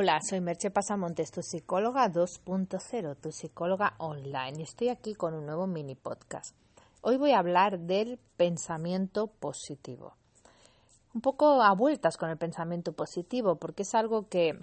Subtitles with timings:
[0.00, 5.66] Hola, soy Merche Pasamontes, tu psicóloga 2.0, tu psicóloga online, estoy aquí con un nuevo
[5.66, 6.54] mini podcast.
[7.00, 10.14] Hoy voy a hablar del pensamiento positivo.
[11.14, 14.60] Un poco a vueltas con el pensamiento positivo, porque es algo que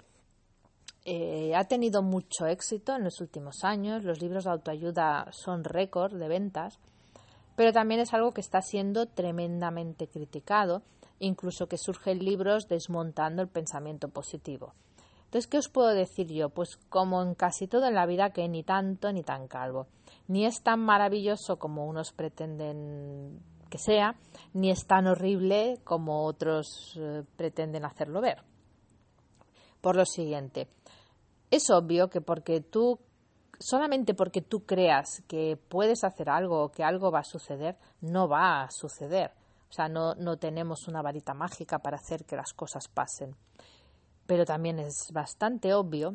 [1.04, 4.04] eh, ha tenido mucho éxito en los últimos años.
[4.04, 6.78] Los libros de autoayuda son récord de ventas,
[7.56, 10.80] pero también es algo que está siendo tremendamente criticado,
[11.18, 14.72] incluso que surgen libros desmontando el pensamiento positivo.
[15.26, 16.48] Entonces, ¿qué os puedo decir yo?
[16.48, 19.86] Pues como en casi todo en la vida, que ni tanto ni tan calvo.
[20.28, 24.14] Ni es tan maravilloso como unos pretenden que sea,
[24.54, 28.42] ni es tan horrible como otros eh, pretenden hacerlo ver.
[29.80, 30.68] Por lo siguiente,
[31.50, 32.98] es obvio que porque tú,
[33.58, 38.28] solamente porque tú creas que puedes hacer algo o que algo va a suceder, no
[38.28, 39.32] va a suceder.
[39.68, 43.34] O sea, no, no tenemos una varita mágica para hacer que las cosas pasen.
[44.26, 46.14] Pero también es bastante obvio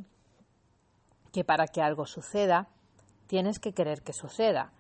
[1.32, 2.68] que para que algo suceda,
[3.28, 4.74] tienes que querer que suceda.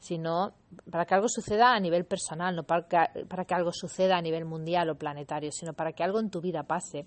[0.00, 0.54] Sino,
[0.90, 4.22] para que algo suceda a nivel personal, no para que, para que algo suceda a
[4.22, 7.04] nivel mundial o planetario, sino para que algo en tu vida pase,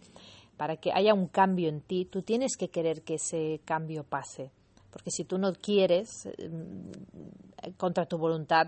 [0.57, 4.51] para que haya un cambio en ti, tú tienes que querer que ese cambio pase.
[4.91, 8.67] Porque si tú no quieres, mm, contra tu voluntad,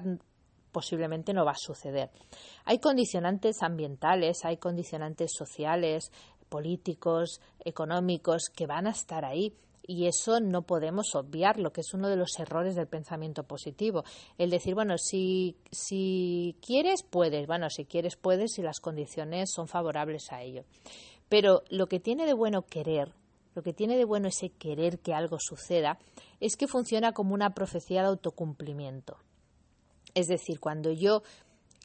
[0.71, 2.09] posiblemente no va a suceder.
[2.65, 6.11] Hay condicionantes ambientales, hay condicionantes sociales,
[6.53, 9.55] políticos, económicos, que van a estar ahí.
[9.87, 14.03] Y eso no podemos obviarlo, que es uno de los errores del pensamiento positivo.
[14.37, 17.47] El decir, bueno, si, si quieres, puedes.
[17.47, 20.63] Bueno, si quieres, puedes si las condiciones son favorables a ello.
[21.27, 23.11] Pero lo que tiene de bueno querer,
[23.55, 25.97] lo que tiene de bueno ese querer que algo suceda,
[26.39, 29.17] es que funciona como una profecía de autocumplimiento.
[30.13, 31.23] Es decir, cuando yo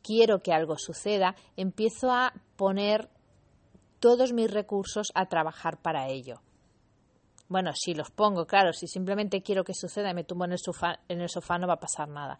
[0.02, 3.08] quiero que algo suceda, empiezo a poner
[4.00, 6.40] todos mis recursos a trabajar para ello.
[7.48, 10.58] Bueno, si los pongo, claro, si simplemente quiero que suceda y me tumbo en el,
[10.58, 12.38] sofá, en el sofá no va a pasar nada.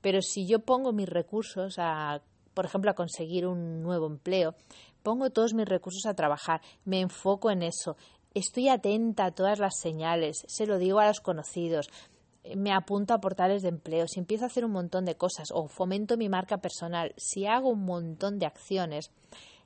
[0.00, 2.22] Pero si yo pongo mis recursos a,
[2.54, 4.54] por ejemplo, a conseguir un nuevo empleo,
[5.02, 7.96] pongo todos mis recursos a trabajar, me enfoco en eso,
[8.34, 11.88] estoy atenta a todas las señales, se lo digo a los conocidos,
[12.54, 15.68] me apunto a portales de empleo, si empiezo a hacer un montón de cosas o
[15.68, 19.10] fomento mi marca personal, si hago un montón de acciones,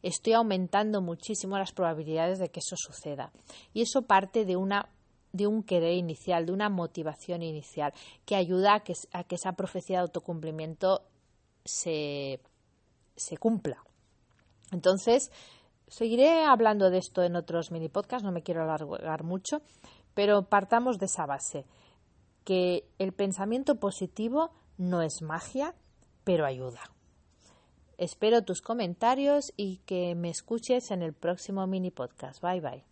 [0.02, 3.32] estoy aumentando muchísimo las probabilidades de que eso suceda.
[3.72, 4.88] Y eso parte de una
[5.32, 7.92] de un querer inicial, de una motivación inicial,
[8.24, 8.94] que ayuda a que,
[9.34, 11.02] esa profecía de autocumplimiento
[11.64, 12.40] se,
[13.16, 13.82] se cumpla.
[14.72, 15.30] Entonces,
[15.86, 19.62] seguiré hablando de esto en otros mini podcasts, no me quiero alargar mucho,
[20.14, 21.64] pero partamos de esa base,
[22.44, 25.74] que el pensamiento positivo no es magia,
[26.24, 26.80] pero ayuda.
[28.00, 32.40] Espero tus comentarios y que me escuches en el próximo mini podcast.
[32.40, 32.89] Bye bye.